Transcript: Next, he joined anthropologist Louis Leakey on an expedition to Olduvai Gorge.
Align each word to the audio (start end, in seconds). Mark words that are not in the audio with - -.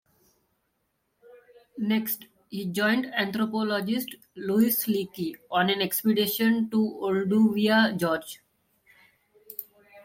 Next, 1.77 2.25
he 2.49 2.65
joined 2.65 3.13
anthropologist 3.13 4.15
Louis 4.35 4.75
Leakey 4.87 5.35
on 5.51 5.69
an 5.69 5.79
expedition 5.79 6.71
to 6.71 6.77
Olduvai 6.77 7.99
Gorge. 7.99 8.39